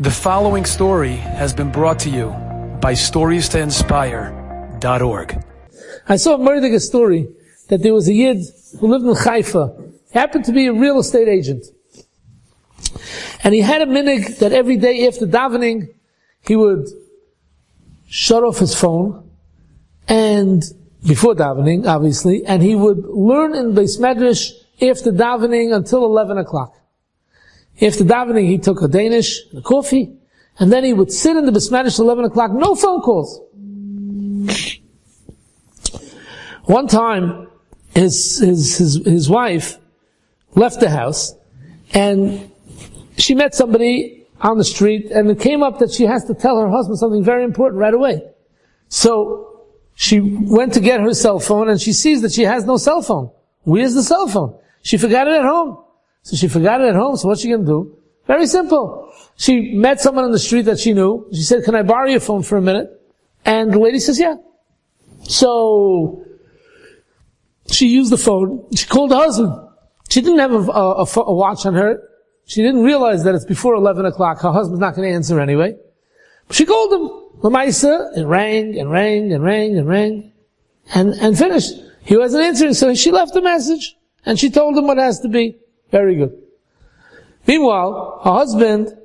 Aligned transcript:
The 0.00 0.12
following 0.12 0.64
story 0.64 1.16
has 1.16 1.52
been 1.52 1.72
brought 1.72 1.98
to 2.00 2.08
you 2.08 2.28
by 2.80 2.92
StoriesToInspire.org. 2.92 5.44
I 6.08 6.16
saw 6.16 6.36
a 6.36 6.38
Murdiga 6.38 6.80
story 6.80 7.28
that 7.68 7.82
there 7.82 7.92
was 7.92 8.06
a 8.06 8.12
Yid 8.12 8.44
who 8.78 8.86
lived 8.86 9.06
in 9.06 9.16
Haifa. 9.16 9.76
Happened 10.14 10.44
to 10.44 10.52
be 10.52 10.66
a 10.66 10.72
real 10.72 11.00
estate 11.00 11.26
agent. 11.26 11.66
And 13.42 13.52
he 13.52 13.60
had 13.60 13.82
a 13.82 13.86
minhag 13.86 14.38
that 14.38 14.52
every 14.52 14.76
day 14.76 15.04
after 15.08 15.26
davening, 15.26 15.88
he 16.42 16.54
would 16.54 16.86
shut 18.06 18.44
off 18.44 18.58
his 18.58 18.76
phone 18.76 19.28
and 20.06 20.62
before 21.04 21.34
davening, 21.34 21.88
obviously, 21.88 22.46
and 22.46 22.62
he 22.62 22.76
would 22.76 23.04
learn 23.04 23.56
in 23.56 23.74
Beis 23.74 23.98
Medrash 23.98 24.52
after 24.80 25.10
davening 25.10 25.74
until 25.74 26.04
11 26.04 26.38
o'clock. 26.38 26.77
After 27.80 28.04
davening, 28.04 28.48
he 28.48 28.58
took 28.58 28.82
a 28.82 28.88
Danish, 28.88 29.40
a 29.56 29.60
coffee, 29.60 30.12
and 30.58 30.72
then 30.72 30.82
he 30.82 30.92
would 30.92 31.12
sit 31.12 31.36
in 31.36 31.46
the 31.46 31.52
Bismanish 31.52 31.98
11 31.98 32.24
o'clock, 32.24 32.50
no 32.52 32.74
phone 32.74 33.00
calls. 33.00 33.40
One 36.64 36.88
time, 36.88 37.48
his, 37.94 38.38
his, 38.38 38.78
his, 38.78 38.94
his 39.04 39.30
wife 39.30 39.78
left 40.54 40.80
the 40.80 40.90
house, 40.90 41.34
and 41.94 42.50
she 43.16 43.34
met 43.34 43.54
somebody 43.54 44.26
on 44.40 44.58
the 44.58 44.64
street, 44.64 45.10
and 45.10 45.30
it 45.30 45.40
came 45.40 45.62
up 45.62 45.78
that 45.78 45.92
she 45.92 46.04
has 46.04 46.24
to 46.24 46.34
tell 46.34 46.60
her 46.60 46.68
husband 46.68 46.98
something 46.98 47.22
very 47.22 47.44
important 47.44 47.80
right 47.80 47.94
away. 47.94 48.22
So, 48.88 49.66
she 49.94 50.20
went 50.20 50.74
to 50.74 50.80
get 50.80 51.00
her 51.00 51.14
cell 51.14 51.40
phone, 51.40 51.68
and 51.68 51.80
she 51.80 51.92
sees 51.92 52.22
that 52.22 52.32
she 52.32 52.42
has 52.42 52.64
no 52.64 52.76
cell 52.76 53.02
phone. 53.02 53.30
Where's 53.62 53.94
the 53.94 54.02
cell 54.02 54.28
phone? 54.28 54.58
She 54.82 54.96
forgot 54.96 55.26
it 55.26 55.34
at 55.34 55.44
home. 55.44 55.84
So 56.28 56.36
she 56.36 56.46
forgot 56.46 56.82
it 56.82 56.88
at 56.88 56.94
home, 56.94 57.16
so 57.16 57.26
what's 57.26 57.40
she 57.40 57.48
gonna 57.48 57.64
do? 57.64 57.96
Very 58.26 58.46
simple. 58.46 59.10
She 59.36 59.72
met 59.72 59.98
someone 59.98 60.24
on 60.24 60.30
the 60.30 60.38
street 60.38 60.66
that 60.66 60.78
she 60.78 60.92
knew. 60.92 61.26
She 61.32 61.40
said, 61.40 61.64
can 61.64 61.74
I 61.74 61.82
borrow 61.82 62.06
your 62.06 62.20
phone 62.20 62.42
for 62.42 62.58
a 62.58 62.60
minute? 62.60 62.90
And 63.46 63.72
the 63.72 63.78
lady 63.78 63.98
says, 63.98 64.20
yeah. 64.20 64.34
So, 65.22 66.22
she 67.70 67.88
used 67.88 68.12
the 68.12 68.18
phone. 68.18 68.66
She 68.76 68.84
called 68.86 69.10
the 69.10 69.16
husband. 69.16 69.54
She 70.10 70.20
didn't 70.20 70.40
have 70.40 70.52
a, 70.52 70.70
a, 70.70 71.06
a 71.16 71.34
watch 71.34 71.64
on 71.64 71.72
her. 71.72 72.02
She 72.44 72.60
didn't 72.60 72.82
realize 72.82 73.24
that 73.24 73.34
it's 73.34 73.46
before 73.46 73.72
11 73.72 74.04
o'clock. 74.04 74.42
Her 74.42 74.52
husband's 74.52 74.80
not 74.80 74.96
going 74.96 75.08
to 75.08 75.14
answer 75.14 75.40
anyway. 75.40 75.76
She 76.50 76.66
called 76.66 76.92
him. 76.92 77.40
Lamaisa, 77.40 78.18
it 78.18 78.26
rang 78.26 78.78
and 78.78 78.90
rang 78.90 79.32
and 79.32 79.42
rang 79.42 79.78
and 79.78 79.88
rang 79.88 80.32
and, 80.92 81.14
and 81.14 81.38
finished. 81.38 81.72
He 82.02 82.18
wasn't 82.18 82.44
answering, 82.44 82.74
so 82.74 82.94
she 82.94 83.12
left 83.12 83.34
a 83.34 83.40
message 83.40 83.96
and 84.26 84.38
she 84.38 84.50
told 84.50 84.76
him 84.76 84.86
what 84.86 84.98
has 84.98 85.20
to 85.20 85.28
be. 85.28 85.56
Very 85.90 86.16
good. 86.16 86.36
Meanwhile, 87.46 88.20
her 88.24 88.32
husband 88.32 88.96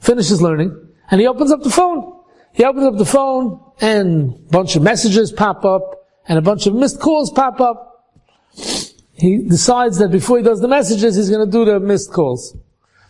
finishes 0.00 0.42
learning 0.42 0.88
and 1.10 1.20
he 1.20 1.26
opens 1.26 1.52
up 1.52 1.62
the 1.62 1.70
phone. 1.70 2.20
He 2.52 2.64
opens 2.64 2.84
up 2.84 2.96
the 2.96 3.04
phone 3.04 3.60
and 3.80 4.34
a 4.34 4.50
bunch 4.50 4.76
of 4.76 4.82
messages 4.82 5.32
pop 5.32 5.64
up 5.64 6.08
and 6.26 6.38
a 6.38 6.42
bunch 6.42 6.66
of 6.66 6.74
missed 6.74 7.00
calls 7.00 7.30
pop 7.30 7.60
up. 7.60 8.10
He 9.12 9.38
decides 9.38 9.98
that 9.98 10.10
before 10.10 10.38
he 10.38 10.42
does 10.42 10.60
the 10.60 10.68
messages, 10.68 11.16
he's 11.16 11.30
going 11.30 11.46
to 11.46 11.50
do 11.50 11.64
the 11.64 11.78
missed 11.78 12.12
calls. 12.12 12.56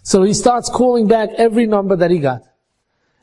So 0.03 0.23
he 0.23 0.35
starts 0.35 0.69
calling 0.69 1.07
back 1.07 1.31
every 1.39 1.67
number 1.67 1.97
that 1.97 2.11
he 2.11 2.19
got. 2.19 2.43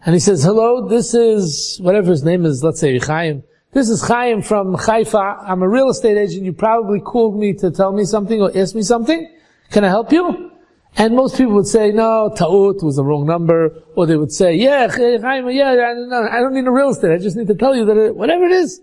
And 0.05 0.13
he 0.13 0.19
says, 0.19 0.43
hello, 0.43 0.87
this 0.87 1.13
is, 1.13 1.77
whatever 1.81 2.09
his 2.09 2.23
name 2.23 2.45
is, 2.45 2.63
let's 2.63 2.79
say 2.79 2.97
Chaim. 2.99 3.43
This 3.73 3.89
is 3.89 4.01
Chaim 4.01 4.41
from 4.41 4.75
Haifa. 4.75 5.17
I'm 5.45 5.61
a 5.61 5.69
real 5.69 5.89
estate 5.89 6.17
agent. 6.17 6.45
You 6.45 6.53
probably 6.53 6.99
called 6.99 7.37
me 7.37 7.53
to 7.55 7.69
tell 7.69 7.91
me 7.91 8.05
something 8.05 8.41
or 8.41 8.49
ask 8.57 8.73
me 8.73 8.81
something. 8.81 9.29
Can 9.71 9.83
I 9.83 9.89
help 9.89 10.11
you? 10.11 10.51
And 10.97 11.15
most 11.15 11.37
people 11.37 11.53
would 11.53 11.67
say, 11.67 11.91
no, 11.91 12.33
ta'ut 12.35 12.83
was 12.83 12.95
the 12.95 13.03
wrong 13.03 13.25
number. 13.25 13.83
Or 13.95 14.05
they 14.05 14.17
would 14.17 14.31
say, 14.31 14.55
yeah, 14.55 14.93
yeah, 14.97 15.27
I 15.31 16.39
don't 16.39 16.53
need 16.53 16.65
a 16.65 16.71
real 16.71 16.89
estate. 16.89 17.13
I 17.13 17.17
just 17.17 17.37
need 17.37 17.47
to 17.47 17.55
tell 17.55 17.75
you 17.75 17.85
that 17.85 17.97
it, 17.97 18.15
whatever 18.15 18.45
it 18.45 18.51
is. 18.51 18.81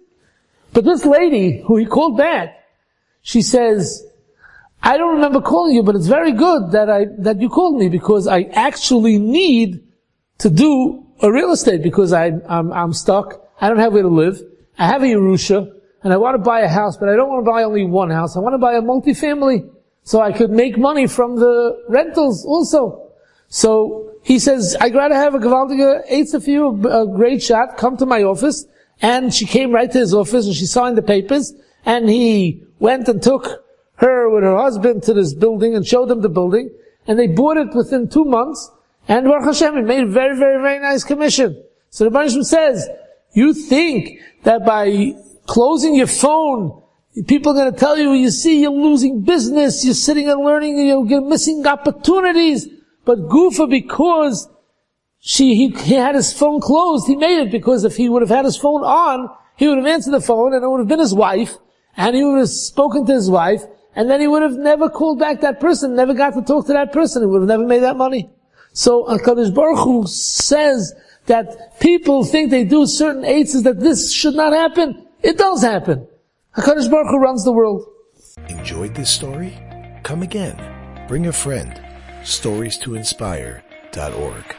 But 0.72 0.84
this 0.84 1.04
lady 1.04 1.62
who 1.66 1.76
he 1.76 1.86
called 1.86 2.16
back, 2.16 2.64
she 3.22 3.42
says, 3.42 4.04
I 4.82 4.96
don't 4.96 5.14
remember 5.16 5.40
calling 5.40 5.74
you, 5.74 5.82
but 5.82 5.96
it's 5.96 6.06
very 6.06 6.32
good 6.32 6.72
that 6.72 6.88
I, 6.88 7.06
that 7.18 7.40
you 7.40 7.48
called 7.48 7.78
me 7.78 7.88
because 7.88 8.28
I 8.28 8.42
actually 8.52 9.18
need 9.18 9.82
to 10.38 10.50
do 10.50 11.06
a 11.22 11.32
real 11.32 11.50
estate 11.50 11.82
because 11.82 12.12
I, 12.12 12.32
I'm, 12.48 12.72
I'm 12.72 12.92
stuck. 12.92 13.42
I 13.60 13.68
don't 13.68 13.78
have 13.78 13.92
where 13.92 14.02
to 14.02 14.08
live. 14.08 14.40
I 14.78 14.86
have 14.86 15.02
a 15.02 15.06
Yerusha 15.06 15.72
and 16.04 16.12
I 16.12 16.18
want 16.18 16.34
to 16.34 16.38
buy 16.38 16.60
a 16.60 16.68
house, 16.68 16.96
but 16.96 17.08
I 17.08 17.16
don't 17.16 17.28
want 17.28 17.44
to 17.44 17.50
buy 17.50 17.64
only 17.64 17.84
one 17.84 18.10
house. 18.10 18.36
I 18.36 18.40
want 18.40 18.54
to 18.54 18.58
buy 18.58 18.74
a 18.74 18.82
multifamily. 18.82 19.70
So 20.06 20.20
I 20.20 20.30
could 20.30 20.50
make 20.50 20.78
money 20.78 21.08
from 21.08 21.34
the 21.34 21.82
rentals 21.88 22.44
also. 22.46 23.10
So 23.48 24.12
he 24.22 24.38
says, 24.38 24.76
I'd 24.80 24.94
rather 24.94 25.16
have 25.16 25.34
a 25.34 25.40
Gewaltige 25.40 26.08
Eitz 26.08 26.32
of 26.32 26.46
you, 26.46 26.68
a 26.88 27.08
great 27.08 27.42
shot, 27.42 27.76
come 27.76 27.96
to 27.96 28.06
my 28.06 28.22
office. 28.22 28.66
And 29.02 29.34
she 29.34 29.46
came 29.46 29.72
right 29.72 29.90
to 29.90 29.98
his 29.98 30.14
office 30.14 30.46
and 30.46 30.54
she 30.54 30.64
signed 30.64 30.96
the 30.96 31.02
papers. 31.02 31.54
And 31.84 32.08
he 32.08 32.62
went 32.78 33.08
and 33.08 33.20
took 33.20 33.64
her 33.96 34.30
with 34.30 34.44
her 34.44 34.56
husband 34.56 35.02
to 35.02 35.12
this 35.12 35.34
building 35.34 35.74
and 35.74 35.84
showed 35.84 36.08
them 36.08 36.20
the 36.20 36.28
building. 36.28 36.70
And 37.08 37.18
they 37.18 37.26
bought 37.26 37.56
it 37.56 37.74
within 37.74 38.08
two 38.08 38.24
months. 38.24 38.70
And 39.08 39.26
Baruch 39.26 39.46
Hashem, 39.46 39.76
it 39.76 39.86
made 39.86 40.04
a 40.04 40.06
very, 40.06 40.38
very, 40.38 40.62
very 40.62 40.78
nice 40.78 41.02
commission. 41.02 41.64
So 41.90 42.04
the 42.04 42.16
Banishim 42.16 42.44
says, 42.44 42.88
you 43.32 43.52
think 43.52 44.20
that 44.44 44.64
by 44.64 45.16
closing 45.46 45.96
your 45.96 46.06
phone 46.06 46.80
People 47.26 47.52
are 47.52 47.54
going 47.54 47.72
to 47.72 47.78
tell 47.78 47.96
you, 47.96 48.12
you 48.12 48.30
see, 48.30 48.60
you're 48.60 48.70
losing 48.70 49.22
business, 49.22 49.84
you're 49.84 49.94
sitting 49.94 50.28
and 50.28 50.44
learning, 50.44 50.86
you're 50.86 51.22
missing 51.22 51.66
opportunities. 51.66 52.68
But 53.06 53.20
Gufa, 53.20 53.70
because 53.70 54.48
she, 55.18 55.54
he, 55.54 55.68
he 55.68 55.94
had 55.94 56.14
his 56.14 56.32
phone 56.32 56.60
closed, 56.60 57.06
he 57.06 57.16
made 57.16 57.40
it 57.40 57.50
because 57.50 57.84
if 57.84 57.96
he 57.96 58.08
would 58.08 58.20
have 58.20 58.28
had 58.28 58.44
his 58.44 58.58
phone 58.58 58.82
on, 58.82 59.30
he 59.56 59.66
would 59.66 59.78
have 59.78 59.86
answered 59.86 60.10
the 60.10 60.20
phone 60.20 60.52
and 60.52 60.62
it 60.62 60.68
would 60.68 60.80
have 60.80 60.88
been 60.88 60.98
his 60.98 61.14
wife, 61.14 61.56
and 61.96 62.14
he 62.14 62.22
would 62.22 62.38
have 62.38 62.50
spoken 62.50 63.06
to 63.06 63.14
his 63.14 63.30
wife, 63.30 63.62
and 63.94 64.10
then 64.10 64.20
he 64.20 64.28
would 64.28 64.42
have 64.42 64.52
never 64.52 64.90
called 64.90 65.18
back 65.18 65.40
that 65.40 65.58
person, 65.58 65.96
never 65.96 66.12
got 66.12 66.34
to 66.34 66.42
talk 66.42 66.66
to 66.66 66.74
that 66.74 66.92
person, 66.92 67.22
he 67.22 67.26
would 67.26 67.40
have 67.40 67.48
never 67.48 67.66
made 67.66 67.82
that 67.82 67.96
money. 67.96 68.28
So 68.74 69.04
HaKadosh 69.04 69.54
Baruch 69.54 69.78
Hu 69.78 70.06
says 70.06 70.92
that 71.26 71.80
people 71.80 72.24
think 72.24 72.50
they 72.50 72.64
do 72.64 72.86
certain 72.86 73.24
aids 73.24 73.62
that 73.62 73.80
this 73.80 74.12
should 74.12 74.34
not 74.34 74.52
happen. 74.52 75.06
It 75.22 75.38
does 75.38 75.62
happen. 75.62 76.06
HaKadosh 76.56 76.90
Baruch 76.90 77.10
Hu 77.10 77.18
runs 77.18 77.44
the 77.44 77.52
world. 77.52 77.84
Enjoyed 78.48 78.94
this 78.94 79.10
story? 79.10 79.52
Come 80.04 80.22
again. 80.22 80.56
Bring 81.06 81.26
a 81.26 81.32
friend. 81.32 81.78
StoriesToInspire.org. 82.22 84.55